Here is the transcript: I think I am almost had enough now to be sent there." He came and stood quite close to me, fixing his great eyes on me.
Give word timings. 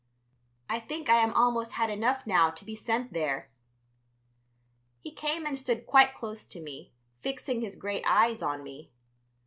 I 0.67 0.79
think 0.79 1.11
I 1.11 1.17
am 1.17 1.31
almost 1.35 1.73
had 1.73 1.91
enough 1.91 2.25
now 2.25 2.49
to 2.49 2.65
be 2.65 2.73
sent 2.73 3.13
there." 3.13 3.51
He 4.99 5.11
came 5.11 5.45
and 5.45 5.59
stood 5.59 5.85
quite 5.85 6.15
close 6.15 6.47
to 6.47 6.59
me, 6.59 6.91
fixing 7.21 7.61
his 7.61 7.75
great 7.75 8.03
eyes 8.07 8.41
on 8.41 8.63
me. 8.63 8.89